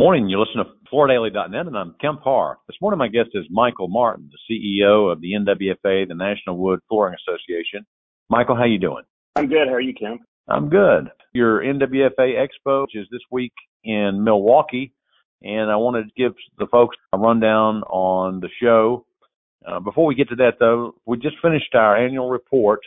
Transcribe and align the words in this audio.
morning. 0.00 0.30
You 0.30 0.40
listen 0.40 0.64
to 0.64 0.70
FloorDaily.net, 0.90 1.66
and 1.66 1.76
I'm 1.76 1.94
Kemp 2.00 2.22
Harr. 2.24 2.56
This 2.66 2.76
morning, 2.80 2.96
my 2.96 3.08
guest 3.08 3.28
is 3.34 3.44
Michael 3.50 3.88
Martin, 3.88 4.30
the 4.32 4.56
CEO 4.80 5.12
of 5.12 5.20
the 5.20 5.32
NWFA, 5.32 6.08
the 6.08 6.14
National 6.14 6.56
Wood 6.56 6.80
Flooring 6.88 7.14
Association. 7.14 7.84
Michael, 8.30 8.56
how 8.56 8.64
you 8.64 8.78
doing? 8.78 9.04
I'm 9.36 9.46
good. 9.46 9.68
How 9.68 9.74
are 9.74 9.80
you, 9.80 9.92
Kemp? 9.92 10.22
I'm 10.48 10.70
good. 10.70 11.10
Your 11.34 11.60
NWFA 11.60 12.18
Expo 12.18 12.86
is 12.94 13.08
this 13.12 13.20
week 13.30 13.52
in 13.84 14.24
Milwaukee, 14.24 14.94
and 15.42 15.70
I 15.70 15.76
wanted 15.76 16.04
to 16.04 16.12
give 16.16 16.32
the 16.56 16.66
folks 16.68 16.96
a 17.12 17.18
rundown 17.18 17.82
on 17.82 18.40
the 18.40 18.48
show. 18.58 19.04
Uh, 19.68 19.80
before 19.80 20.06
we 20.06 20.14
get 20.14 20.30
to 20.30 20.36
that, 20.36 20.52
though, 20.58 20.94
we 21.04 21.18
just 21.18 21.36
finished 21.42 21.74
our 21.74 21.94
annual 21.94 22.30
report, 22.30 22.80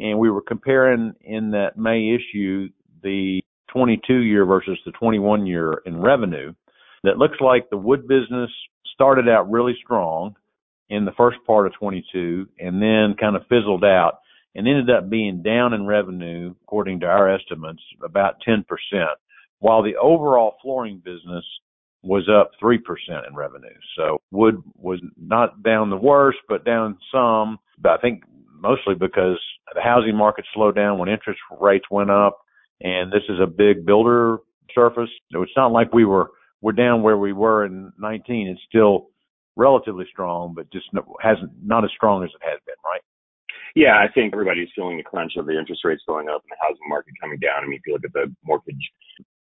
and 0.00 0.18
we 0.18 0.28
were 0.28 0.42
comparing 0.42 1.12
in 1.20 1.52
that 1.52 1.78
May 1.78 2.12
issue 2.12 2.70
the 3.04 3.40
22 3.72 4.14
year 4.14 4.44
versus 4.44 4.78
the 4.84 4.92
21 4.92 5.46
year 5.46 5.82
in 5.86 6.00
revenue. 6.00 6.52
That 7.02 7.18
looks 7.18 7.40
like 7.40 7.70
the 7.70 7.76
wood 7.76 8.06
business 8.06 8.50
started 8.94 9.28
out 9.28 9.50
really 9.50 9.76
strong 9.82 10.34
in 10.90 11.04
the 11.04 11.12
first 11.12 11.38
part 11.46 11.66
of 11.66 11.72
22 11.74 12.46
and 12.58 12.82
then 12.82 13.16
kind 13.18 13.36
of 13.36 13.46
fizzled 13.48 13.84
out 13.84 14.18
and 14.54 14.66
ended 14.66 14.90
up 14.90 15.08
being 15.08 15.42
down 15.42 15.72
in 15.72 15.86
revenue, 15.86 16.54
according 16.62 17.00
to 17.00 17.06
our 17.06 17.32
estimates, 17.32 17.82
about 18.04 18.34
10%, 18.46 18.64
while 19.60 19.82
the 19.82 19.96
overall 19.96 20.54
flooring 20.60 21.00
business 21.04 21.44
was 22.02 22.28
up 22.28 22.50
3% 22.62 22.78
in 23.28 23.34
revenue. 23.34 23.68
So 23.96 24.18
wood 24.30 24.62
was 24.76 25.00
not 25.16 25.62
down 25.62 25.90
the 25.90 25.96
worst, 25.96 26.38
but 26.48 26.64
down 26.64 26.98
some, 27.12 27.58
but 27.78 27.92
I 27.92 27.98
think 27.98 28.24
mostly 28.58 28.94
because 28.94 29.38
the 29.74 29.82
housing 29.82 30.16
market 30.16 30.44
slowed 30.54 30.76
down 30.76 30.98
when 30.98 31.08
interest 31.08 31.40
rates 31.60 31.86
went 31.90 32.10
up. 32.10 32.38
And 32.80 33.12
this 33.12 33.22
is 33.28 33.38
a 33.42 33.46
big 33.46 33.84
builder 33.84 34.38
surface. 34.74 35.10
So 35.32 35.42
it's 35.42 35.52
not 35.56 35.72
like 35.72 35.92
we 35.92 36.04
were, 36.04 36.30
we're 36.60 36.72
down 36.72 37.02
where 37.02 37.18
we 37.18 37.32
were 37.32 37.64
in 37.64 37.92
19. 37.98 38.48
It's 38.48 38.60
still 38.68 39.08
relatively 39.56 40.06
strong, 40.10 40.54
but 40.54 40.70
just 40.72 40.86
hasn't, 41.20 41.50
not 41.62 41.84
as 41.84 41.90
strong 41.94 42.24
as 42.24 42.30
it 42.30 42.42
has 42.42 42.60
been, 42.66 42.76
right? 42.84 43.00
Yeah, 43.76 43.98
I 43.98 44.12
think 44.12 44.32
everybody's 44.32 44.68
feeling 44.74 44.96
the 44.96 45.02
crunch 45.02 45.32
of 45.36 45.46
the 45.46 45.58
interest 45.58 45.84
rates 45.84 46.02
going 46.06 46.28
up 46.28 46.42
and 46.42 46.50
the 46.50 46.56
housing 46.60 46.88
market 46.88 47.14
coming 47.20 47.38
down. 47.38 47.62
I 47.62 47.66
mean, 47.66 47.78
if 47.78 47.86
you 47.86 47.92
look 47.92 48.04
at 48.04 48.12
the 48.12 48.34
mortgage 48.44 48.90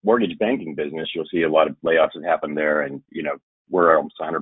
mortgage 0.04 0.38
banking 0.38 0.76
business, 0.76 1.10
you'll 1.14 1.26
see 1.32 1.44
a 1.44 1.50
lot 1.50 1.68
of 1.68 1.76
layoffs 1.84 2.14
that 2.16 2.24
happen 2.24 2.54
there, 2.54 2.84
and 2.84 3.02
you 3.10 3.24
know 3.24 3.38
we're 3.70 3.96
almost 3.96 4.16
100% 4.20 4.42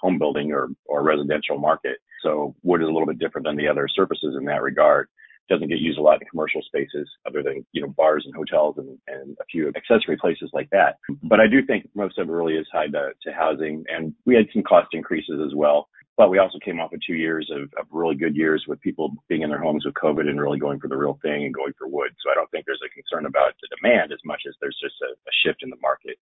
home 0.00 0.18
building 0.18 0.52
or 0.52 0.68
or 0.86 1.02
residential 1.02 1.58
market, 1.58 1.98
so 2.22 2.54
wood 2.62 2.80
is 2.80 2.88
a 2.88 2.90
little 2.90 3.06
bit 3.06 3.18
different 3.18 3.46
than 3.46 3.56
the 3.56 3.68
other 3.68 3.86
surfaces 3.94 4.34
in 4.38 4.44
that 4.46 4.62
regard. 4.62 5.08
Doesn't 5.48 5.68
get 5.68 5.78
used 5.78 5.98
a 5.98 6.02
lot 6.02 6.20
in 6.20 6.28
commercial 6.28 6.62
spaces, 6.62 7.08
other 7.26 7.42
than 7.42 7.64
you 7.72 7.82
know 7.82 7.88
bars 7.88 8.24
and 8.26 8.34
hotels 8.34 8.76
and, 8.78 8.98
and 9.06 9.36
a 9.40 9.44
few 9.50 9.72
accessory 9.76 10.16
places 10.16 10.50
like 10.52 10.68
that. 10.70 10.96
But 11.22 11.40
I 11.40 11.46
do 11.46 11.64
think 11.64 11.88
most 11.94 12.18
of 12.18 12.28
it 12.28 12.32
really 12.32 12.54
is 12.54 12.66
tied 12.70 12.92
to, 12.92 13.10
to 13.22 13.32
housing, 13.32 13.84
and 13.88 14.14
we 14.26 14.34
had 14.34 14.46
some 14.52 14.62
cost 14.62 14.88
increases 14.92 15.40
as 15.44 15.54
well. 15.54 15.88
But 16.18 16.30
we 16.30 16.38
also 16.38 16.58
came 16.58 16.80
off 16.80 16.92
of 16.92 17.00
two 17.06 17.14
years 17.14 17.48
of, 17.54 17.70
of 17.78 17.86
really 17.92 18.16
good 18.16 18.34
years 18.34 18.64
with 18.66 18.80
people 18.80 19.14
being 19.28 19.42
in 19.42 19.50
their 19.50 19.62
homes 19.62 19.84
with 19.86 19.94
COVID 19.94 20.28
and 20.28 20.40
really 20.40 20.58
going 20.58 20.80
for 20.80 20.88
the 20.88 20.96
real 20.96 21.16
thing 21.22 21.44
and 21.44 21.54
going 21.54 21.72
for 21.78 21.86
wood. 21.86 22.10
So 22.18 22.30
I 22.30 22.34
don't 22.34 22.50
think 22.50 22.66
there's 22.66 22.82
a 22.84 22.90
concern 22.90 23.24
about 23.24 23.54
the 23.62 23.68
demand 23.76 24.10
as 24.12 24.18
much 24.24 24.42
as 24.48 24.54
there's 24.60 24.76
just 24.82 24.96
a, 25.00 25.14
a 25.14 25.32
shift 25.44 25.62
in 25.62 25.70
the 25.70 25.78
market. 25.80 26.18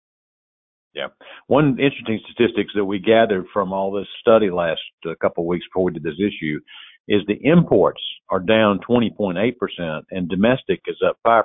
Yeah. 0.94 1.08
One 1.46 1.78
interesting 1.78 2.20
statistics 2.24 2.72
that 2.74 2.84
we 2.84 2.98
gathered 2.98 3.46
from 3.52 3.72
all 3.72 3.92
this 3.92 4.08
study 4.20 4.50
last 4.50 4.80
uh, 5.06 5.14
couple 5.20 5.44
of 5.44 5.48
weeks 5.48 5.66
before 5.68 5.84
we 5.84 5.92
did 5.92 6.02
this 6.02 6.20
issue 6.20 6.60
is 7.08 7.22
the 7.26 7.38
imports 7.42 8.00
are 8.30 8.40
down 8.40 8.80
20.8% 8.88 10.02
and 10.10 10.28
domestic 10.28 10.80
is 10.86 10.96
up 11.06 11.18
5%. 11.26 11.42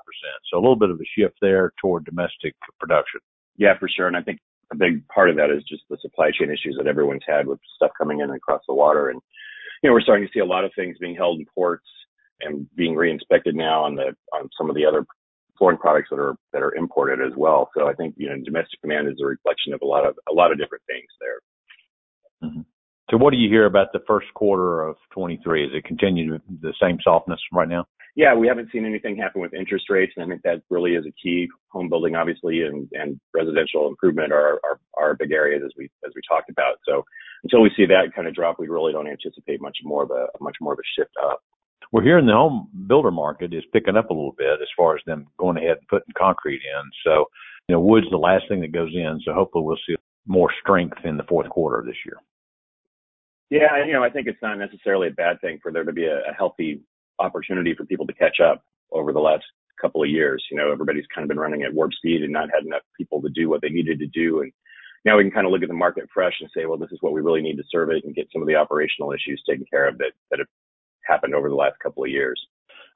So 0.49 0.57
a 0.57 0.61
little 0.61 0.75
bit 0.75 0.89
of 0.89 0.99
a 0.99 1.09
shift 1.17 1.35
there 1.41 1.73
toward 1.81 2.05
domestic 2.05 2.53
production. 2.79 3.19
Yeah, 3.57 3.77
for 3.79 3.89
sure. 3.89 4.07
And 4.07 4.15
I 4.15 4.21
think 4.21 4.39
a 4.71 4.75
big 4.75 5.07
part 5.07 5.29
of 5.29 5.35
that 5.37 5.49
is 5.49 5.63
just 5.67 5.83
the 5.89 5.97
supply 6.01 6.31
chain 6.37 6.49
issues 6.49 6.75
that 6.77 6.87
everyone's 6.87 7.23
had 7.27 7.47
with 7.47 7.59
stuff 7.75 7.91
coming 7.97 8.19
in 8.21 8.29
across 8.29 8.61
the 8.67 8.73
water. 8.73 9.09
And, 9.09 9.19
you 9.81 9.89
know, 9.89 9.93
we're 9.93 10.01
starting 10.01 10.27
to 10.27 10.31
see 10.33 10.39
a 10.39 10.45
lot 10.45 10.65
of 10.65 10.71
things 10.75 10.97
being 10.99 11.15
held 11.15 11.39
in 11.39 11.45
ports 11.53 11.87
and 12.41 12.67
being 12.75 12.95
re-inspected 12.95 13.55
now 13.55 13.83
on 13.83 13.95
the, 13.95 14.15
on 14.33 14.49
some 14.57 14.69
of 14.69 14.75
the 14.75 14.85
other 14.85 15.05
foreign 15.57 15.77
products 15.77 16.09
that 16.11 16.19
are, 16.19 16.35
that 16.53 16.61
are 16.61 16.75
imported 16.75 17.19
as 17.19 17.33
well. 17.35 17.69
So 17.75 17.87
I 17.87 17.93
think, 17.93 18.13
you 18.17 18.29
know, 18.29 18.35
domestic 18.43 18.79
demand 18.81 19.07
is 19.07 19.17
a 19.21 19.25
reflection 19.25 19.73
of 19.73 19.81
a 19.81 19.85
lot 19.85 20.05
of, 20.05 20.15
a 20.29 20.33
lot 20.33 20.51
of 20.51 20.59
different 20.59 20.83
things 20.85 21.07
there. 21.19 22.49
Mm-hmm. 22.49 22.61
So 23.09 23.17
what 23.17 23.31
do 23.31 23.37
you 23.37 23.49
hear 23.49 23.65
about 23.65 23.93
the 23.93 24.01
first 24.05 24.27
quarter 24.33 24.81
of 24.83 24.97
23? 25.13 25.65
Is 25.65 25.71
it 25.73 25.85
continuing 25.85 26.41
the 26.61 26.73
same 26.81 26.97
softness 27.03 27.39
right 27.53 27.69
now? 27.69 27.85
Yeah, 28.17 28.33
we 28.33 28.47
haven't 28.47 28.69
seen 28.71 28.83
anything 28.83 29.15
happen 29.15 29.41
with 29.41 29.53
interest 29.53 29.85
rates, 29.89 30.11
and 30.17 30.25
I 30.25 30.27
think 30.27 30.41
that 30.41 30.63
really 30.71 30.95
is 30.95 31.05
a 31.05 31.13
key. 31.21 31.47
Home 31.69 31.87
building, 31.87 32.15
obviously, 32.15 32.63
and, 32.63 32.89
and 32.93 33.19
residential 33.33 33.87
improvement 33.87 34.33
are, 34.33 34.59
are 34.63 34.79
are 34.97 35.15
big 35.15 35.31
areas 35.31 35.61
as 35.63 35.71
we 35.77 35.89
as 36.05 36.13
we 36.15 36.21
talked 36.27 36.49
about. 36.49 36.77
So 36.83 37.05
until 37.43 37.61
we 37.61 37.69
see 37.77 37.85
that 37.85 38.15
kind 38.15 38.27
of 38.27 38.33
drop, 38.33 38.57
we 38.57 38.67
really 38.67 38.91
don't 38.91 39.07
anticipate 39.07 39.61
much 39.61 39.77
more 39.83 40.03
of 40.03 40.09
a 40.09 40.27
much 40.41 40.57
more 40.59 40.73
of 40.73 40.79
a 40.79 40.89
shift 40.97 41.13
up. 41.23 41.41
We're 41.91 42.03
hearing 42.03 42.25
the 42.25 42.33
home 42.33 42.69
builder 42.87 43.11
market 43.11 43.53
is 43.53 43.63
picking 43.71 43.95
up 43.95 44.09
a 44.09 44.13
little 44.13 44.35
bit 44.35 44.61
as 44.61 44.67
far 44.75 44.95
as 44.95 45.01
them 45.05 45.27
going 45.37 45.57
ahead 45.57 45.77
and 45.77 45.87
putting 45.87 46.13
concrete 46.17 46.61
in. 46.65 46.91
So, 47.05 47.25
you 47.69 47.75
know, 47.75 47.79
wood's 47.79 48.09
the 48.09 48.17
last 48.17 48.45
thing 48.49 48.61
that 48.61 48.73
goes 48.73 48.91
in. 48.93 49.21
So 49.23 49.33
hopefully 49.33 49.63
we'll 49.63 49.77
see 49.87 49.95
more 50.25 50.49
strength 50.61 50.97
in 51.05 51.17
the 51.17 51.23
fourth 51.29 51.49
quarter 51.49 51.79
of 51.79 51.85
this 51.85 51.95
year. 52.03 52.17
Yeah, 53.49 53.85
you 53.85 53.93
know, 53.93 54.03
I 54.03 54.09
think 54.09 54.27
it's 54.27 54.41
not 54.41 54.57
necessarily 54.57 55.07
a 55.07 55.11
bad 55.11 55.39
thing 55.41 55.59
for 55.61 55.71
there 55.71 55.85
to 55.85 55.93
be 55.93 56.05
a, 56.05 56.17
a 56.29 56.33
healthy 56.37 56.81
opportunity 57.19 57.73
for 57.75 57.85
people 57.85 58.05
to 58.07 58.13
catch 58.13 58.39
up 58.39 58.63
over 58.91 59.13
the 59.13 59.19
last 59.19 59.43
couple 59.81 60.03
of 60.03 60.09
years. 60.09 60.43
You 60.51 60.57
know, 60.57 60.71
everybody's 60.71 61.05
kind 61.13 61.23
of 61.23 61.29
been 61.29 61.39
running 61.39 61.63
at 61.63 61.73
warp 61.73 61.93
speed 61.93 62.23
and 62.23 62.33
not 62.33 62.49
had 62.53 62.65
enough 62.65 62.81
people 62.97 63.21
to 63.21 63.29
do 63.29 63.49
what 63.49 63.61
they 63.61 63.69
needed 63.69 63.99
to 63.99 64.07
do. 64.07 64.41
And 64.41 64.51
now 65.05 65.17
we 65.17 65.23
can 65.23 65.31
kind 65.31 65.45
of 65.45 65.53
look 65.53 65.63
at 65.63 65.69
the 65.69 65.73
market 65.73 66.09
fresh 66.13 66.33
and 66.41 66.49
say, 66.55 66.65
well, 66.65 66.77
this 66.77 66.91
is 66.91 66.97
what 67.01 67.13
we 67.13 67.21
really 67.21 67.41
need 67.41 67.55
to 67.57 67.63
serve 67.71 67.89
it 67.89 68.03
and 68.03 68.15
get 68.15 68.27
some 68.33 68.41
of 68.41 68.47
the 68.47 68.55
operational 68.55 69.13
issues 69.13 69.41
taken 69.47 69.65
care 69.69 69.87
of 69.87 69.97
that, 69.99 70.11
that 70.29 70.39
have 70.39 70.47
happened 71.05 71.33
over 71.33 71.49
the 71.49 71.55
last 71.55 71.79
couple 71.81 72.03
of 72.03 72.09
years. 72.09 72.39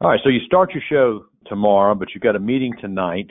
All 0.02 0.10
right. 0.10 0.20
So 0.24 0.30
you 0.30 0.40
start 0.46 0.74
your 0.74 0.84
show 0.90 1.26
tomorrow, 1.46 1.96
but 1.96 2.10
you've 2.14 2.24
got 2.24 2.36
a 2.36 2.40
meeting 2.40 2.74
tonight. 2.82 3.28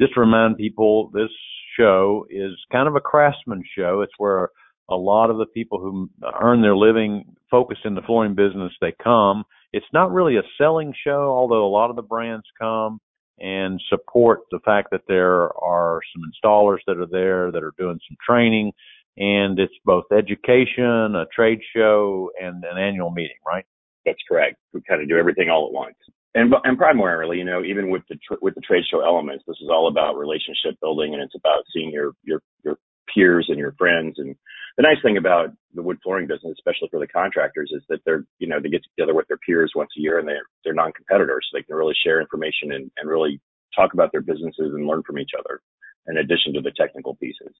Just 0.00 0.14
to 0.14 0.20
remind 0.20 0.56
people, 0.56 1.10
this 1.14 1.30
show 1.78 2.26
is 2.28 2.52
kind 2.70 2.88
of 2.88 2.96
a 2.96 3.00
craftsman 3.00 3.62
show. 3.76 4.02
It's 4.02 4.12
where 4.18 4.50
a 4.88 4.96
lot 4.96 5.30
of 5.30 5.38
the 5.38 5.46
people 5.46 5.78
who 5.78 6.10
earn 6.40 6.62
their 6.62 6.76
living 6.76 7.36
focus 7.50 7.78
in 7.84 7.94
the 7.94 8.02
flooring 8.02 8.34
business, 8.34 8.72
they 8.80 8.94
come 9.02 9.44
it's 9.72 9.86
not 9.92 10.12
really 10.12 10.36
a 10.36 10.42
selling 10.56 10.94
show, 11.04 11.30
although 11.30 11.66
a 11.66 11.68
lot 11.68 11.90
of 11.90 11.96
the 11.96 12.02
brands 12.02 12.46
come 12.58 13.00
and 13.38 13.80
support 13.88 14.40
the 14.50 14.60
fact 14.64 14.88
that 14.90 15.02
there 15.06 15.52
are 15.62 16.00
some 16.12 16.22
installers 16.24 16.78
that 16.86 16.96
are 16.96 17.06
there 17.06 17.52
that 17.52 17.62
are 17.62 17.74
doing 17.78 18.00
some 18.08 18.16
training. 18.26 18.72
And 19.16 19.58
it's 19.58 19.74
both 19.84 20.04
education, 20.16 21.14
a 21.16 21.26
trade 21.34 21.60
show, 21.74 22.30
and 22.40 22.64
an 22.64 22.78
annual 22.78 23.10
meeting, 23.10 23.36
right? 23.46 23.64
That's 24.06 24.18
correct. 24.28 24.56
We 24.72 24.80
kind 24.88 25.02
of 25.02 25.08
do 25.08 25.18
everything 25.18 25.50
all 25.50 25.66
at 25.66 25.72
once. 25.72 25.96
And, 26.34 26.54
and 26.64 26.78
primarily, 26.78 27.38
you 27.38 27.44
know, 27.44 27.64
even 27.64 27.90
with 27.90 28.02
the 28.08 28.16
tr- 28.26 28.38
with 28.40 28.54
the 28.54 28.60
trade 28.60 28.84
show 28.88 29.00
elements, 29.00 29.44
this 29.46 29.56
is 29.60 29.68
all 29.70 29.88
about 29.88 30.16
relationship 30.16 30.78
building, 30.80 31.14
and 31.14 31.22
it's 31.22 31.34
about 31.34 31.64
seeing 31.74 31.90
your 31.90 32.12
your 32.22 32.40
your 32.64 32.76
peers 33.12 33.46
and 33.48 33.58
your 33.58 33.72
friends. 33.72 34.16
And 34.18 34.36
the 34.78 34.82
nice 34.82 35.02
thing 35.02 35.16
about 35.16 35.50
the 35.74 35.82
wood 35.82 35.98
flooring 36.04 36.28
business, 36.28 36.54
especially 36.56 36.88
for 36.88 37.00
the 37.00 37.06
contractors, 37.08 37.70
is 37.74 37.82
that 37.88 37.98
they're, 38.06 38.24
you 38.38 38.46
know, 38.46 38.60
they 38.62 38.68
get 38.68 38.82
together 38.96 39.12
with 39.12 39.26
their 39.26 39.36
peers 39.38 39.72
once 39.74 39.90
a 39.98 40.00
year 40.00 40.20
and 40.20 40.28
they're, 40.28 40.46
they're 40.64 40.72
non-competitors. 40.72 41.46
So 41.50 41.58
they 41.58 41.64
can 41.64 41.74
really 41.74 41.96
share 42.04 42.20
information 42.20 42.70
and, 42.70 42.88
and 42.96 43.10
really 43.10 43.40
talk 43.74 43.92
about 43.92 44.12
their 44.12 44.20
businesses 44.20 44.72
and 44.72 44.86
learn 44.86 45.02
from 45.04 45.18
each 45.18 45.32
other 45.36 45.60
in 46.06 46.18
addition 46.18 46.54
to 46.54 46.60
the 46.60 46.70
technical 46.78 47.16
pieces. 47.16 47.52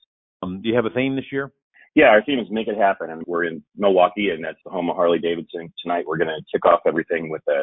Um, 0.44 0.62
do 0.62 0.68
you 0.68 0.76
have 0.76 0.86
a 0.86 0.90
theme 0.90 1.16
this 1.16 1.32
year? 1.32 1.50
Yeah, 1.96 2.06
our 2.06 2.22
theme 2.22 2.38
is 2.38 2.46
make 2.52 2.68
it 2.68 2.78
happen. 2.78 3.10
And 3.10 3.24
we're 3.26 3.44
in 3.44 3.64
Milwaukee 3.76 4.30
and 4.30 4.44
that's 4.44 4.62
the 4.64 4.70
home 4.70 4.88
of 4.88 4.94
Harley 4.94 5.18
Davidson. 5.18 5.72
Tonight 5.82 6.04
we're 6.06 6.18
going 6.18 6.28
to 6.28 6.40
kick 6.54 6.64
off 6.64 6.80
everything 6.86 7.30
with 7.30 7.42
a 7.48 7.62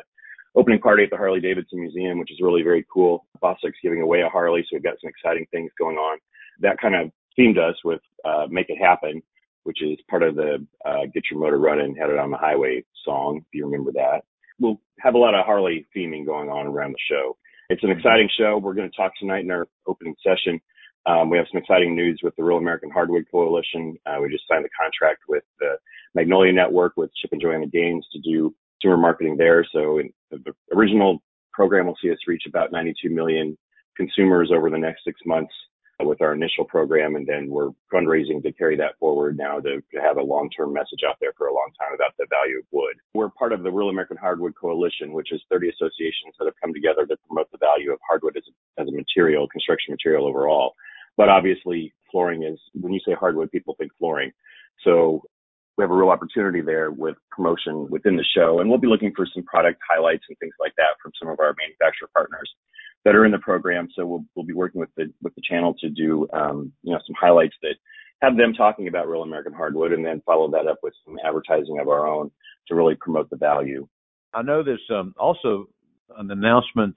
opening 0.60 0.82
party 0.82 1.04
at 1.04 1.12
the 1.12 1.18
Harley 1.18 1.40
Davidson 1.40 1.80
Museum, 1.80 2.20
which 2.20 2.32
is 2.32 2.40
really 2.42 2.62
very 2.62 2.86
cool. 2.94 3.26
Bostik's 3.42 3.80
giving 3.82 4.02
away 4.02 4.20
a 4.20 4.28
Harley. 4.28 4.64
So 4.64 4.76
we've 4.76 4.84
got 4.84 4.96
some 5.02 5.10
exciting 5.10 5.46
things 5.52 5.72
going 5.80 5.96
on. 5.96 6.18
That 6.60 6.78
kind 6.82 6.96
of 6.96 7.12
themed 7.40 7.58
us 7.58 7.76
with 7.86 8.02
uh, 8.26 8.48
Make 8.50 8.70
It 8.70 8.78
Happen, 8.78 9.22
which 9.66 9.82
is 9.82 9.98
part 10.10 10.24
of 10.24 10.36
the 10.36 10.66
uh, 10.86 11.06
Get 11.14 11.24
Your 11.30 11.40
Motor 11.40 11.58
Running, 11.60 11.96
Headed 11.96 12.18
on 12.18 12.32
the 12.32 12.38
Highway 12.38 12.84
song, 13.04 13.38
if 13.40 13.54
you 13.54 13.66
remember 13.66 13.92
that. 13.94 14.22
We'll 14.60 14.80
have 15.00 15.16
a 15.16 15.18
lot 15.18 15.36
of 15.36 15.46
Harley 15.46 15.86
theming 15.96 16.26
going 16.26 16.50
on 16.50 16.68
around 16.68 16.94
the 16.94 17.06
show. 17.10 17.36
It's 17.70 17.84
an 17.84 17.90
exciting 17.90 18.30
show. 18.38 18.58
We're 18.58 18.76
going 18.76 18.90
to 18.90 18.96
talk 18.96 19.12
tonight 19.20 19.44
in 19.44 19.52
our 19.52 19.68
opening 19.88 20.16
session. 20.24 20.62
Um, 21.08 21.30
we 21.30 21.38
have 21.38 21.48
some 21.52 21.60
exciting 21.60 21.96
news 21.96 22.20
with 22.24 22.36
the 22.36 22.44
Real 22.44 22.58
American 22.58 22.92
Hardwood 22.92 23.26
Coalition. 23.30 23.98
Uh, 24.06 24.18
we 24.22 24.30
just 24.30 24.48
signed 24.48 24.66
a 24.66 24.70
contract 24.80 25.24
with 25.28 25.44
the 25.60 25.78
Magnolia 26.14 26.54
Network 26.54 26.94
with 26.96 27.12
Chip 27.16 27.32
and 27.32 27.42
Joanna 27.42 27.68
Gaines 27.68 28.06
to 28.14 28.20
do 28.20 28.56
consumer 28.80 28.98
marketing 28.98 29.36
there. 29.36 29.66
So 29.72 30.00
in 30.00 30.14
the 30.32 30.54
original 30.74 31.22
program 31.54 31.88
will 31.88 31.98
see 32.02 32.12
us 32.12 32.18
reach 32.28 32.44
about 32.48 32.72
92 32.72 33.10
million 33.10 33.58
consumers 33.98 34.52
over 34.54 34.70
the 34.70 34.78
next 34.78 35.04
six 35.04 35.20
months 35.26 35.54
with 36.04 36.22
our 36.22 36.34
initial 36.34 36.66
program, 36.66 37.16
and 37.16 37.26
then 37.26 37.50
we're 37.50 37.70
fundraising 37.94 38.44
to 38.44 38.52
carry 38.52 38.76
that 38.76 38.98
forward 39.00 39.38
now 39.38 39.60
to, 39.60 39.82
to 39.94 40.02
have 40.02 40.18
a 40.18 40.22
long-term 40.22 40.74
message 40.74 41.02
out 41.08 41.16
there 41.22 41.32
for 41.38 41.48
a 41.48 41.54
long 41.54 41.70
time 41.80 41.94
about 41.96 42.12
the 42.20 42.26
value 42.30 42.60
of 42.60 42.66
wood. 42.72 42.96
We're 43.14 43.30
part 43.30 43.54
of 43.54 43.64
the 43.64 43.72
Real 43.72 43.90
American 43.90 44.18
Hardwood 44.18 44.56
Coalition, 44.60 45.14
which 45.14 45.32
is 45.32 45.42
30 45.50 45.70
associations 45.70 46.36
that 46.38 46.46
have 46.46 46.60
come 46.62 46.74
together 46.74 47.06
to 47.06 47.16
promote 47.28 47.50
the 47.52 47.58
value 47.60 47.94
of 47.94 48.00
hardwood 48.08 48.36
as 48.36 48.44
as 48.78 48.88
a 48.90 48.92
material, 48.92 49.48
construction 49.48 49.94
material 49.94 50.28
overall. 50.28 50.76
But 51.16 51.30
obviously, 51.30 51.94
flooring 52.12 52.44
is 52.44 52.60
when 52.74 52.92
you 52.92 53.00
say 53.06 53.14
hardwood, 53.14 53.52
people 53.52 53.76
think 53.80 53.92
flooring. 53.98 54.32
So 54.84 55.24
we 55.78 55.84
have 55.84 55.92
a 55.92 55.96
real 55.96 56.10
opportunity 56.10 56.60
there 56.60 56.92
with 56.92 57.16
promotion 57.32 57.90
within 57.90 58.18
the 58.18 58.26
show, 58.36 58.60
and 58.60 58.70
we'll 58.70 58.80
be 58.80 58.88
looking 58.88 59.14
for 59.16 59.26
some 59.34 59.44
product 59.44 59.80
highlights 59.90 60.24
and 60.28 60.38
things 60.40 60.54
like 60.60 60.74
that 60.76 61.00
from 61.02 61.12
some 61.20 61.30
of 61.30 61.40
our 61.40 61.56
manufacturer 61.58 62.10
partners 62.14 62.52
that 63.06 63.16
are 63.16 63.24
in 63.24 63.32
the 63.32 63.40
program. 63.40 63.88
So 63.96 64.06
we'll 64.06 64.26
we'll 64.36 64.46
be 64.46 64.54
working 64.54 64.82
with 64.82 64.90
the 64.98 65.14
with 65.22 65.34
the 65.36 65.42
channel 65.48 65.76
to 65.80 65.90
do 65.90 66.28
um, 66.34 66.74
you 66.84 66.92
know 66.92 67.00
some 67.08 67.16
highlights 67.20 67.56
that 67.62 67.76
have 68.22 68.36
them 68.36 68.54
talking 68.54 68.88
about 68.88 69.08
real 69.08 69.22
American 69.22 69.54
hardwood, 69.54 69.94
and 69.94 70.06
then 70.06 70.22
follow 70.26 70.50
that 70.52 70.68
up 70.68 70.80
with 70.84 70.94
some 71.06 71.18
advertising 71.26 71.80
of 71.80 71.88
our 71.88 72.08
own 72.08 72.32
to 72.68 72.76
really 72.76 72.96
promote 72.96 73.30
the 73.30 73.36
value. 73.38 73.88
I 74.34 74.42
know 74.42 74.64
there's 74.64 74.82
um, 74.90 75.14
also 75.18 75.68
an 76.18 76.30
announcement 76.30 76.96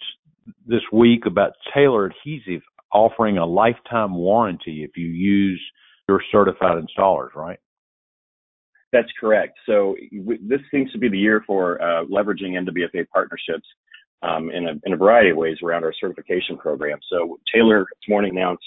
this 0.67 0.81
week 0.93 1.27
about 1.27 1.53
Taylor 1.75 2.07
Adhesive 2.07 2.63
offering 2.93 3.37
a 3.37 3.45
lifetime 3.45 4.15
warranty 4.15 4.83
if 4.83 4.97
you 4.97 5.07
use 5.07 5.63
your 6.09 6.23
certified 6.33 6.83
installers, 6.83 7.35
right? 7.35 7.59
That's 8.93 9.09
correct. 9.21 9.59
So 9.67 9.97
w- 10.17 10.41
this 10.43 10.61
seems 10.71 10.91
to 10.93 10.99
be 10.99 11.11
the 11.11 11.19
year 11.19 11.45
for 11.47 11.81
uh, 11.83 12.05
leveraging 12.07 12.53
NWFA 12.53 13.07
partnerships 13.13 13.67
um, 14.23 14.51
in, 14.51 14.67
a, 14.67 14.73
in 14.85 14.93
a 14.93 14.97
variety 14.97 15.31
of 15.31 15.37
ways 15.37 15.59
around 15.63 15.85
our 15.85 15.95
certification 15.99 16.57
program. 16.57 16.99
So 17.11 17.39
Taylor 17.55 17.87
this 17.91 18.09
morning 18.09 18.37
announced 18.37 18.65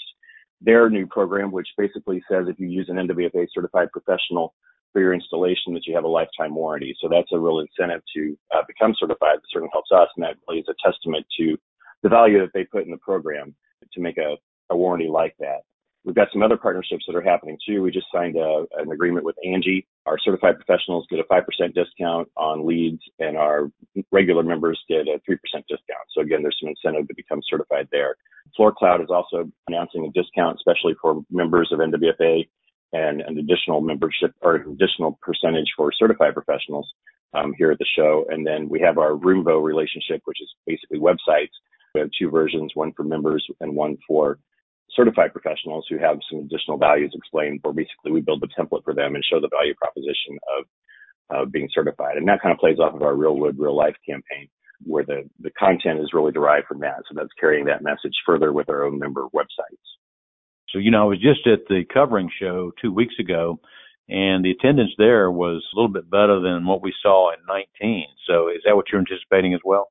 their 0.61 0.89
new 0.89 1.07
program, 1.07 1.51
which 1.51 1.67
basically 1.77 2.23
says 2.29 2.45
if 2.47 2.59
you 2.59 2.67
use 2.67 2.87
an 2.89 2.95
NWFA 2.95 3.47
certified 3.53 3.89
professional 3.91 4.53
for 4.93 5.01
your 5.01 5.13
installation, 5.13 5.73
that 5.73 5.85
you 5.87 5.95
have 5.95 6.03
a 6.03 6.07
lifetime 6.07 6.53
warranty. 6.53 6.95
So 7.01 7.07
that's 7.09 7.31
a 7.31 7.39
real 7.39 7.59
incentive 7.59 8.01
to 8.15 8.37
uh, 8.53 8.61
become 8.67 8.93
certified. 8.99 9.37
It 9.37 9.43
certainly 9.51 9.71
helps 9.73 9.91
us, 9.91 10.09
and 10.15 10.23
that 10.23 10.35
really 10.47 10.61
is 10.61 10.67
a 10.69 10.75
testament 10.85 11.25
to 11.39 11.57
the 12.03 12.09
value 12.09 12.39
that 12.39 12.51
they 12.53 12.65
put 12.65 12.85
in 12.85 12.91
the 12.91 12.97
program 12.97 13.55
to 13.93 14.01
make 14.01 14.17
a, 14.17 14.35
a 14.69 14.75
warranty 14.75 15.07
like 15.07 15.35
that. 15.39 15.61
We've 16.03 16.15
got 16.15 16.29
some 16.33 16.41
other 16.41 16.57
partnerships 16.57 17.03
that 17.07 17.15
are 17.15 17.21
happening 17.21 17.57
too. 17.65 17.83
We 17.83 17.91
just 17.91 18.07
signed 18.11 18.35
a, 18.35 18.65
an 18.77 18.91
agreement 18.91 19.23
with 19.23 19.35
Angi. 19.45 19.85
Our 20.07 20.17
certified 20.17 20.55
professionals 20.55 21.05
get 21.11 21.19
a 21.19 21.23
5% 21.23 21.43
discount 21.75 22.27
on 22.35 22.65
leads 22.65 23.01
and 23.19 23.37
our 23.37 23.71
regular 24.11 24.41
members 24.41 24.79
get 24.89 25.07
a 25.07 25.21
3% 25.29 25.37
discount. 25.69 26.07
So 26.15 26.21
again, 26.21 26.41
there's 26.41 26.57
some 26.59 26.69
incentive 26.69 27.07
to 27.07 27.13
become 27.15 27.41
certified 27.47 27.87
there. 27.91 28.15
Floor 28.55 28.73
Cloud 28.75 29.01
is 29.01 29.09
also 29.11 29.49
announcing 29.67 30.05
a 30.05 30.19
discount, 30.19 30.57
especially 30.57 30.95
for 30.99 31.21
members 31.29 31.71
of 31.71 31.79
NWFA 31.79 32.47
and 32.93 33.21
an 33.21 33.37
additional 33.37 33.81
membership 33.81 34.33
or 34.41 34.55
an 34.55 34.71
additional 34.71 35.19
percentage 35.21 35.71
for 35.77 35.91
certified 35.93 36.33
professionals 36.33 36.91
um, 37.33 37.53
here 37.57 37.71
at 37.71 37.77
the 37.77 37.85
show. 37.95 38.25
And 38.29 38.45
then 38.45 38.67
we 38.67 38.79
have 38.81 38.97
our 38.97 39.11
Roomvo 39.11 39.63
relationship, 39.63 40.21
which 40.25 40.41
is 40.41 40.49
basically 40.65 40.99
websites. 40.99 41.53
We 41.93 42.01
have 42.01 42.09
two 42.17 42.29
versions, 42.29 42.71
one 42.73 42.91
for 42.93 43.03
members 43.03 43.45
and 43.59 43.75
one 43.75 43.97
for 44.07 44.39
certified 44.95 45.33
professionals 45.33 45.85
who 45.89 45.97
have 45.97 46.19
some 46.29 46.39
additional 46.39 46.77
values 46.77 47.13
explained, 47.15 47.59
where 47.61 47.73
basically 47.73 48.11
we 48.11 48.21
build 48.21 48.41
the 48.41 48.49
template 48.57 48.83
for 48.83 48.93
them 48.93 49.15
and 49.15 49.23
show 49.23 49.39
the 49.39 49.49
value 49.49 49.73
proposition 49.75 50.37
of 50.57 51.51
being 51.51 51.69
certified. 51.73 52.17
And 52.17 52.27
that 52.27 52.41
kind 52.41 52.51
of 52.51 52.59
plays 52.59 52.79
off 52.79 52.93
of 52.93 53.01
our 53.01 53.15
Real 53.15 53.37
Wood, 53.37 53.57
Real 53.57 53.75
Life 53.75 53.95
campaign, 54.07 54.49
where 54.83 55.05
the, 55.05 55.29
the 55.39 55.51
content 55.51 55.99
is 55.99 56.13
really 56.13 56.31
derived 56.31 56.67
from 56.67 56.79
that. 56.81 57.03
So 57.07 57.15
that's 57.15 57.29
carrying 57.39 57.65
that 57.65 57.83
message 57.83 58.15
further 58.25 58.51
with 58.51 58.69
our 58.69 58.83
own 58.83 58.99
member 58.99 59.27
websites. 59.33 59.87
So, 60.69 60.79
you 60.79 60.91
know, 60.91 61.03
I 61.03 61.05
was 61.05 61.21
just 61.21 61.47
at 61.47 61.67
the 61.67 61.83
covering 61.93 62.29
show 62.39 62.71
two 62.81 62.93
weeks 62.93 63.15
ago, 63.19 63.59
and 64.09 64.43
the 64.43 64.51
attendance 64.51 64.91
there 64.97 65.31
was 65.31 65.63
a 65.73 65.75
little 65.79 65.91
bit 65.91 66.09
better 66.09 66.39
than 66.41 66.65
what 66.65 66.81
we 66.81 66.93
saw 67.01 67.31
in 67.31 67.39
19. 67.47 68.05
So, 68.27 68.49
is 68.49 68.61
that 68.65 68.75
what 68.75 68.85
you're 68.91 68.99
anticipating 68.99 69.53
as 69.53 69.61
well? 69.63 69.89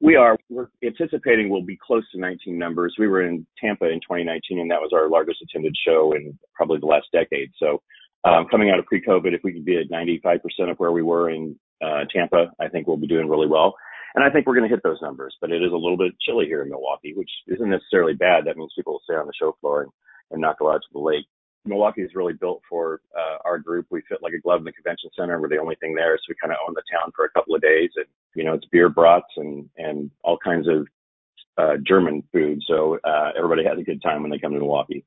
We 0.00 0.16
are. 0.16 0.38
We're 0.48 0.68
anticipating 0.82 1.50
we'll 1.50 1.62
be 1.62 1.76
close 1.76 2.10
to 2.12 2.18
19 2.18 2.58
numbers. 2.58 2.94
We 2.98 3.06
were 3.06 3.22
in 3.22 3.46
Tampa 3.62 3.84
in 3.84 4.00
2019, 4.00 4.58
and 4.58 4.70
that 4.70 4.80
was 4.80 4.92
our 4.94 5.10
largest 5.10 5.42
attended 5.42 5.74
show 5.86 6.12
in 6.12 6.38
probably 6.54 6.78
the 6.78 6.86
last 6.86 7.08
decade. 7.12 7.50
So, 7.58 7.82
um, 8.24 8.46
coming 8.50 8.70
out 8.70 8.78
of 8.78 8.86
pre-COVID, 8.86 9.34
if 9.34 9.42
we 9.44 9.52
could 9.52 9.64
be 9.64 9.76
at 9.76 9.90
95% 9.90 10.40
of 10.70 10.78
where 10.78 10.92
we 10.92 11.02
were 11.02 11.30
in 11.30 11.58
uh, 11.84 12.04
Tampa, 12.14 12.50
I 12.58 12.68
think 12.68 12.86
we'll 12.86 12.96
be 12.96 13.06
doing 13.06 13.28
really 13.28 13.46
well. 13.46 13.74
And 14.14 14.24
I 14.24 14.30
think 14.30 14.46
we're 14.46 14.56
going 14.56 14.68
to 14.68 14.74
hit 14.74 14.82
those 14.82 15.00
numbers. 15.02 15.36
But 15.40 15.52
it 15.52 15.62
is 15.62 15.72
a 15.72 15.76
little 15.76 15.96
bit 15.98 16.12
chilly 16.20 16.46
here 16.46 16.62
in 16.62 16.70
Milwaukee, 16.70 17.12
which 17.14 17.30
isn't 17.48 17.68
necessarily 17.70 18.14
bad. 18.14 18.44
That 18.44 18.56
means 18.56 18.72
people 18.74 18.94
will 18.94 19.02
stay 19.04 19.14
on 19.14 19.26
the 19.26 19.32
show 19.38 19.56
floor 19.60 19.82
and, 19.82 19.92
and 20.30 20.40
not 20.40 20.58
go 20.58 20.72
out 20.72 20.80
to 20.80 20.92
the 20.92 20.98
lake. 20.98 21.26
Milwaukee 21.66 22.00
is 22.00 22.14
really 22.14 22.32
built 22.32 22.62
for 22.68 23.02
uh, 23.16 23.36
our 23.44 23.58
group. 23.58 23.86
We 23.90 24.02
fit 24.08 24.22
like 24.22 24.32
a 24.32 24.40
glove 24.40 24.60
in 24.60 24.64
the 24.64 24.72
convention 24.72 25.10
center. 25.14 25.38
We're 25.40 25.48
the 25.48 25.58
only 25.58 25.76
thing 25.76 25.94
there, 25.94 26.16
so 26.16 26.24
we 26.30 26.34
kind 26.40 26.52
of 26.52 26.58
own 26.66 26.74
the 26.74 26.82
town 26.90 27.12
for 27.14 27.26
a 27.26 27.30
couple 27.30 27.54
of 27.54 27.60
days. 27.60 27.90
And 27.96 28.06
you 28.34 28.44
know, 28.44 28.54
it's 28.54 28.66
beer 28.66 28.88
brats 28.88 29.32
and 29.36 29.68
and 29.76 30.10
all 30.22 30.38
kinds 30.42 30.68
of 30.68 30.86
uh, 31.58 31.76
German 31.86 32.22
food. 32.32 32.60
So 32.66 32.98
uh, 33.04 33.30
everybody 33.36 33.64
has 33.64 33.78
a 33.78 33.82
good 33.82 34.02
time 34.02 34.22
when 34.22 34.30
they 34.30 34.38
come 34.38 34.52
to 34.52 34.58
Milwaukee. 34.58 35.04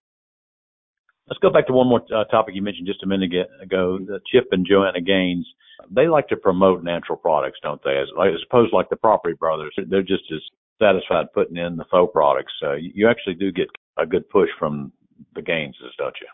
Let's 1.27 1.39
go 1.39 1.49
back 1.49 1.67
to 1.67 1.73
one 1.73 1.87
more 1.87 2.01
uh, 2.13 2.25
topic 2.25 2.53
you 2.53 2.61
mentioned 2.61 2.87
just 2.87 3.03
a 3.03 3.07
minute 3.07 3.31
ago. 3.61 3.97
Chip 4.31 4.49
and 4.51 4.67
Joanna 4.69 5.01
Gaines. 5.01 5.47
They 5.89 6.07
like 6.07 6.27
to 6.27 6.35
promote 6.35 6.83
natural 6.83 7.17
products, 7.17 7.59
don't 7.63 7.81
they? 7.83 7.97
As, 7.97 8.07
as 8.19 8.41
opposed 8.49 8.73
like 8.73 8.89
the 8.89 8.97
Property 8.97 9.35
Brothers, 9.39 9.73
they're 9.87 10.01
just 10.01 10.23
as 10.33 10.41
satisfied 10.81 11.31
putting 11.33 11.57
in 11.57 11.77
the 11.77 11.85
faux 11.89 12.11
products. 12.11 12.53
Uh, 12.61 12.73
you 12.73 13.09
actually 13.09 13.35
do 13.35 13.51
get 13.51 13.67
a 13.97 14.05
good 14.05 14.29
push 14.29 14.49
from 14.59 14.91
the 15.33 15.41
Gaineses, 15.41 15.93
don't 15.97 16.15
you? 16.21 16.27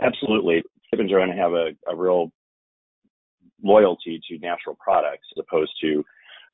Absolutely. 0.00 0.62
Chip 0.90 1.00
and 1.00 1.10
Joanna 1.10 1.34
have 1.36 1.52
a, 1.52 1.70
a 1.88 1.96
real 1.96 2.32
loyalty 3.64 4.20
to 4.28 4.38
natural 4.38 4.76
products 4.78 5.26
as 5.36 5.44
opposed 5.48 5.72
to 5.80 6.04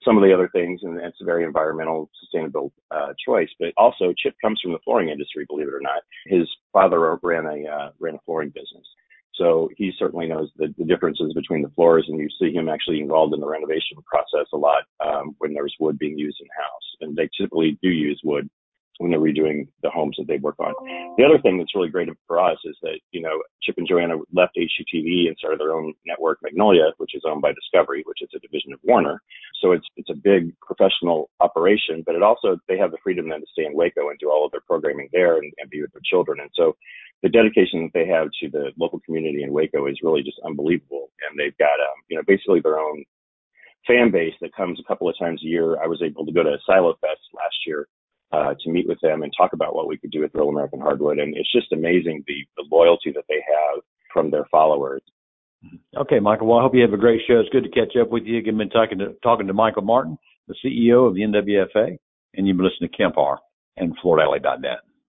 some 0.05 0.17
of 0.17 0.23
the 0.23 0.33
other 0.33 0.49
things, 0.49 0.81
and 0.83 0.99
it's 0.99 1.21
a 1.21 1.25
very 1.25 1.45
environmental, 1.45 2.09
sustainable 2.21 2.73
uh, 2.91 3.13
choice. 3.25 3.51
But 3.59 3.75
also, 3.77 4.15
Chip 4.17 4.35
comes 4.43 4.59
from 4.63 4.73
the 4.73 4.79
flooring 4.85 5.11
industry, 5.11 5.45
believe 5.47 5.69
it 5.69 5.75
or 5.75 5.83
not. 5.83 6.03
His 6.27 6.49
father 6.73 7.19
ran 7.23 7.45
a 7.45 7.69
uh, 7.69 7.91
ran 7.99 8.15
a 8.15 8.19
flooring 8.25 8.49
business, 8.49 8.87
so 9.35 9.69
he 9.77 9.93
certainly 9.99 10.27
knows 10.27 10.51
the, 10.57 10.75
the 10.79 10.85
differences 10.85 11.35
between 11.35 11.63
the 11.63 11.71
floors. 11.71 12.07
And 12.09 12.19
you 12.19 12.29
see 12.41 12.53
him 12.53 12.69
actually 12.69 13.01
involved 13.01 13.35
in 13.35 13.41
the 13.41 13.47
renovation 13.47 13.99
process 14.07 14.47
a 14.55 14.57
lot 14.57 14.85
um, 15.05 15.35
when 15.39 15.53
there's 15.53 15.75
wood 15.81 15.99
being 15.99 16.19
used 16.19 16.39
in 16.41 16.47
house, 16.57 16.89
and 17.03 17.17
they 17.17 17.29
typically 17.37 17.79
do 17.83 17.91
use 17.91 18.21
wood 18.25 18.49
when 19.01 19.11
they're 19.11 19.19
redoing 19.19 19.67
the 19.83 19.89
homes 19.89 20.15
that 20.19 20.29
they 20.29 20.37
work 20.37 20.57
on. 20.61 20.75
The 21.17 21.25
other 21.25 21.41
thing 21.41 21.57
that's 21.57 21.75
really 21.75 21.89
great 21.89 22.11
for 22.27 22.39
us 22.39 22.59
is 22.67 22.77
that, 22.83 23.01
you 23.13 23.23
know, 23.23 23.41
Chip 23.63 23.77
and 23.79 23.89
Joanna 23.89 24.17
left 24.35 24.59
HGTV 24.59 25.27
and 25.27 25.37
started 25.39 25.59
their 25.59 25.73
own 25.73 25.95
network, 26.05 26.39
Magnolia, 26.43 26.93
which 26.99 27.15
is 27.15 27.23
owned 27.27 27.41
by 27.41 27.53
Discovery, 27.53 28.03
which 28.05 28.21
is 28.21 28.29
a 28.37 28.39
division 28.41 28.75
of 28.75 28.81
Warner. 28.85 29.23
So 29.63 29.73
it's, 29.73 29.87
it's 29.97 30.11
a 30.11 30.15
big 30.15 30.53
professional 30.61 31.31
operation, 31.41 32.03
but 32.05 32.15
it 32.15 32.23
also, 32.23 32.59
they 32.69 32.77
have 32.77 32.91
the 32.91 33.01
freedom 33.03 33.31
then 33.31 33.41
to 33.41 33.47
stay 33.51 33.65
in 33.65 33.75
Waco 33.75 34.11
and 34.11 34.19
do 34.19 34.31
all 34.31 34.45
of 34.45 34.53
their 34.53 34.61
programming 34.69 35.09
there 35.15 35.39
and, 35.39 35.51
and 35.57 35.71
be 35.71 35.81
with 35.81 35.93
their 35.93 36.05
children. 36.05 36.41
And 36.41 36.51
so 36.55 36.77
the 37.23 37.31
dedication 37.31 37.85
that 37.85 37.95
they 37.95 38.07
have 38.07 38.29
to 38.43 38.51
the 38.51 38.71
local 38.79 39.01
community 39.01 39.45
in 39.45 39.55
Waco 39.55 39.87
is 39.87 39.97
really 40.03 40.23
just 40.23 40.41
unbelievable. 40.45 41.09
And 41.27 41.41
they've 41.41 41.57
got, 41.57 41.81
um, 41.81 42.05
you 42.11 42.19
know, 42.19 42.23
basically 42.27 42.61
their 42.61 42.79
own 42.79 43.03
fan 43.87 44.11
base 44.11 44.35
that 44.43 44.55
comes 44.55 44.79
a 44.79 44.87
couple 44.87 45.09
of 45.09 45.19
times 45.19 45.41
a 45.43 45.49
year. 45.49 45.83
I 45.83 45.87
was 45.87 46.03
able 46.03 46.27
to 46.27 46.33
go 46.33 46.43
to 46.43 46.59
Silo 46.67 46.93
Fest 47.01 47.25
last 47.33 47.57
year 47.67 47.89
uh, 48.33 48.55
to 48.61 48.71
meet 48.71 48.89
with 48.89 48.99
them 49.01 49.23
and 49.23 49.33
talk 49.37 49.53
about 49.53 49.75
what 49.75 49.89
we 49.89 49.99
could 49.99 50.11
do 50.11 50.21
with 50.21 50.35
Real 50.35 50.49
American 50.49 50.81
Hardwood. 50.81 51.19
And 51.19 51.37
it's 51.37 51.53
just 51.53 51.73
amazing 51.73 52.25
the, 52.27 52.47
the 52.57 52.65
loyalty 52.71 53.13
that 53.13 53.25
they 53.29 53.43
have 53.47 53.83
from 54.13 54.31
their 54.31 54.47
followers. 54.51 55.03
Okay, 55.97 56.21
Michael. 56.21 56.47
Well, 56.47 56.59
I 56.59 56.63
hope 56.63 56.75
you 56.75 56.83
have 56.83 56.93
a 56.93 56.99
great 56.99 57.21
show. 57.27 57.39
It's 57.39 57.51
good 57.51 57.65
to 57.65 57.71
catch 57.71 57.97
up 58.01 58.11
with 58.11 58.25
you. 58.25 58.39
Again, 58.39 58.57
been 58.57 58.71
talking 58.71 58.99
to 58.99 59.15
talking 59.23 59.47
to 59.47 59.53
Michael 59.53 59.83
Martin, 59.83 60.17
the 60.49 60.55
CEO 60.65 61.07
of 61.07 61.15
the 61.15 61.21
NWFA, 61.21 61.99
and 62.35 62.47
you've 62.47 62.57
been 62.57 62.65
listening 62.65 62.91
to 62.91 62.97
Kemp 62.97 63.17
Harr 63.17 63.39
and 63.77 63.95
FloorDaily.net. 63.99 64.79